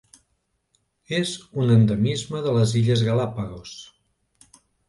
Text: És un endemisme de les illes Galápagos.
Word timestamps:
És 1.17 1.33
un 1.65 1.75
endemisme 1.75 2.43
de 2.47 2.57
les 2.57 2.75
illes 2.83 3.07
Galápagos. 3.11 3.79